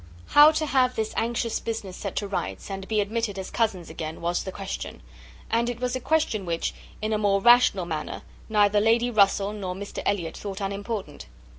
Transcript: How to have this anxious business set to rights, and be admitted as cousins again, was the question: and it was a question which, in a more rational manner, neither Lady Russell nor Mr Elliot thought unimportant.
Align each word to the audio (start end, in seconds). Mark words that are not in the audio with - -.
How 0.29 0.49
to 0.53 0.65
have 0.65 0.95
this 0.95 1.13
anxious 1.15 1.59
business 1.59 1.95
set 1.95 2.15
to 2.15 2.27
rights, 2.27 2.71
and 2.71 2.87
be 2.87 3.01
admitted 3.01 3.37
as 3.37 3.51
cousins 3.51 3.87
again, 3.87 4.19
was 4.19 4.43
the 4.43 4.51
question: 4.51 5.03
and 5.51 5.69
it 5.69 5.79
was 5.79 5.95
a 5.95 5.99
question 5.99 6.43
which, 6.43 6.73
in 7.03 7.13
a 7.13 7.19
more 7.19 7.39
rational 7.39 7.85
manner, 7.85 8.23
neither 8.49 8.79
Lady 8.79 9.11
Russell 9.11 9.53
nor 9.53 9.75
Mr 9.75 10.01
Elliot 10.03 10.35
thought 10.37 10.59
unimportant. 10.59 11.27